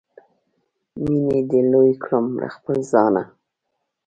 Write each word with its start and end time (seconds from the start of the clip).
مینې 1.01 1.39
دې 1.49 1.59
لوی 1.71 1.91
کړم 2.03 2.25
له 2.41 2.47
خپله 2.55 2.81
ځانه 2.91 3.23